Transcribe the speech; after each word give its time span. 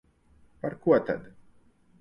Par 0.63 0.73
ko 0.87 0.99
tad? 1.11 1.31